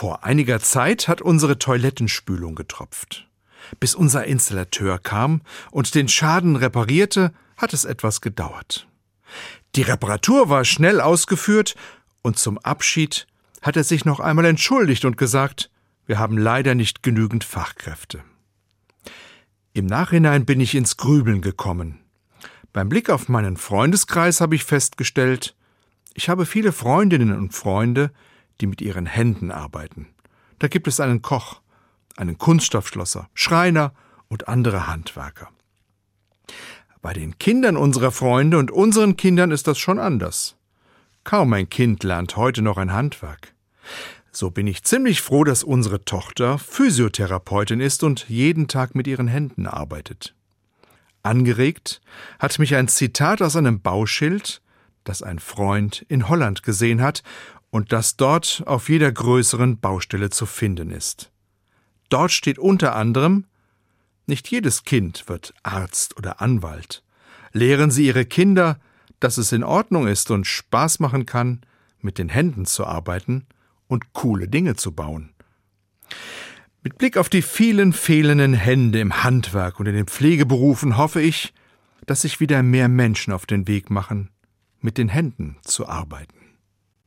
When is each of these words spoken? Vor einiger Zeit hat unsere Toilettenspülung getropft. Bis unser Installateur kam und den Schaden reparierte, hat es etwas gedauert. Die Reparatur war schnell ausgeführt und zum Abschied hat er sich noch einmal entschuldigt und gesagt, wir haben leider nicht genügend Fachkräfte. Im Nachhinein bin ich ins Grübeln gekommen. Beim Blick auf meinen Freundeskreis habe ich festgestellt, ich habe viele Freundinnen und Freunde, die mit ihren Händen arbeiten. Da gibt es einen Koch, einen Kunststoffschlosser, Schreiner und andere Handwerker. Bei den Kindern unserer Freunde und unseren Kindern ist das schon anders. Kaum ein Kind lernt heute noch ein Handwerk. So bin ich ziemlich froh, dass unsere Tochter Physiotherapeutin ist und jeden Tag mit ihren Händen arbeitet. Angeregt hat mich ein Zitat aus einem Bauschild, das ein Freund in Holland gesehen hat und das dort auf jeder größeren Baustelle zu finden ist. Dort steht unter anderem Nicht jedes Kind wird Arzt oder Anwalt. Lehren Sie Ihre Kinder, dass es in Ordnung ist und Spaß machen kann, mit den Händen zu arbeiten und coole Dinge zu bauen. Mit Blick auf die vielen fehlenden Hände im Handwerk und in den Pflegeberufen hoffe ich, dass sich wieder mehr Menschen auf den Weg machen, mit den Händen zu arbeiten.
Vor 0.00 0.24
einiger 0.24 0.60
Zeit 0.60 1.08
hat 1.08 1.20
unsere 1.20 1.58
Toilettenspülung 1.58 2.54
getropft. 2.54 3.28
Bis 3.80 3.94
unser 3.94 4.24
Installateur 4.24 4.98
kam 4.98 5.42
und 5.70 5.94
den 5.94 6.08
Schaden 6.08 6.56
reparierte, 6.56 7.34
hat 7.58 7.74
es 7.74 7.84
etwas 7.84 8.22
gedauert. 8.22 8.88
Die 9.74 9.82
Reparatur 9.82 10.48
war 10.48 10.64
schnell 10.64 11.02
ausgeführt 11.02 11.74
und 12.22 12.38
zum 12.38 12.56
Abschied 12.56 13.26
hat 13.60 13.76
er 13.76 13.84
sich 13.84 14.06
noch 14.06 14.20
einmal 14.20 14.46
entschuldigt 14.46 15.04
und 15.04 15.18
gesagt, 15.18 15.70
wir 16.06 16.18
haben 16.18 16.38
leider 16.38 16.74
nicht 16.74 17.02
genügend 17.02 17.44
Fachkräfte. 17.44 18.24
Im 19.74 19.84
Nachhinein 19.84 20.46
bin 20.46 20.60
ich 20.60 20.74
ins 20.74 20.96
Grübeln 20.96 21.42
gekommen. 21.42 22.00
Beim 22.72 22.88
Blick 22.88 23.10
auf 23.10 23.28
meinen 23.28 23.58
Freundeskreis 23.58 24.40
habe 24.40 24.54
ich 24.54 24.64
festgestellt, 24.64 25.54
ich 26.14 26.30
habe 26.30 26.46
viele 26.46 26.72
Freundinnen 26.72 27.36
und 27.36 27.52
Freunde, 27.52 28.10
die 28.60 28.66
mit 28.66 28.80
ihren 28.80 29.06
Händen 29.06 29.50
arbeiten. 29.50 30.08
Da 30.58 30.68
gibt 30.68 30.86
es 30.86 31.00
einen 31.00 31.22
Koch, 31.22 31.60
einen 32.16 32.38
Kunststoffschlosser, 32.38 33.28
Schreiner 33.34 33.92
und 34.28 34.48
andere 34.48 34.86
Handwerker. 34.86 35.48
Bei 37.02 37.14
den 37.14 37.38
Kindern 37.38 37.76
unserer 37.76 38.12
Freunde 38.12 38.58
und 38.58 38.70
unseren 38.70 39.16
Kindern 39.16 39.50
ist 39.50 39.66
das 39.66 39.78
schon 39.78 39.98
anders. 39.98 40.56
Kaum 41.24 41.52
ein 41.52 41.70
Kind 41.70 42.02
lernt 42.04 42.36
heute 42.36 42.60
noch 42.62 42.76
ein 42.76 42.92
Handwerk. 42.92 43.54
So 44.32 44.50
bin 44.50 44.66
ich 44.66 44.84
ziemlich 44.84 45.22
froh, 45.22 45.44
dass 45.44 45.64
unsere 45.64 46.04
Tochter 46.04 46.58
Physiotherapeutin 46.58 47.80
ist 47.80 48.04
und 48.04 48.28
jeden 48.28 48.68
Tag 48.68 48.94
mit 48.94 49.06
ihren 49.06 49.28
Händen 49.28 49.66
arbeitet. 49.66 50.34
Angeregt 51.22 52.00
hat 52.38 52.58
mich 52.58 52.76
ein 52.76 52.88
Zitat 52.88 53.42
aus 53.42 53.56
einem 53.56 53.80
Bauschild, 53.80 54.62
das 55.04 55.22
ein 55.22 55.38
Freund 55.38 56.04
in 56.08 56.28
Holland 56.28 56.62
gesehen 56.62 57.02
hat 57.02 57.22
und 57.70 57.92
das 57.92 58.16
dort 58.16 58.62
auf 58.66 58.88
jeder 58.88 59.10
größeren 59.10 59.78
Baustelle 59.80 60.30
zu 60.30 60.46
finden 60.46 60.90
ist. 60.90 61.30
Dort 62.08 62.32
steht 62.32 62.58
unter 62.58 62.96
anderem 62.96 63.46
Nicht 64.26 64.48
jedes 64.48 64.84
Kind 64.84 65.28
wird 65.28 65.54
Arzt 65.62 66.16
oder 66.16 66.40
Anwalt. 66.40 67.02
Lehren 67.52 67.90
Sie 67.90 68.06
Ihre 68.06 68.24
Kinder, 68.24 68.78
dass 69.18 69.38
es 69.38 69.52
in 69.52 69.64
Ordnung 69.64 70.06
ist 70.06 70.30
und 70.30 70.46
Spaß 70.46 71.00
machen 71.00 71.26
kann, 71.26 71.60
mit 72.00 72.18
den 72.18 72.28
Händen 72.28 72.64
zu 72.64 72.86
arbeiten 72.86 73.46
und 73.86 74.12
coole 74.12 74.48
Dinge 74.48 74.76
zu 74.76 74.92
bauen. 74.92 75.34
Mit 76.82 76.96
Blick 76.96 77.18
auf 77.18 77.28
die 77.28 77.42
vielen 77.42 77.92
fehlenden 77.92 78.54
Hände 78.54 79.00
im 79.00 79.22
Handwerk 79.22 79.80
und 79.80 79.86
in 79.86 79.94
den 79.94 80.06
Pflegeberufen 80.06 80.96
hoffe 80.96 81.20
ich, 81.20 81.52
dass 82.06 82.22
sich 82.22 82.40
wieder 82.40 82.62
mehr 82.62 82.88
Menschen 82.88 83.32
auf 83.32 83.44
den 83.44 83.68
Weg 83.68 83.90
machen, 83.90 84.30
mit 84.80 84.96
den 84.96 85.08
Händen 85.08 85.58
zu 85.62 85.86
arbeiten. 85.86 86.39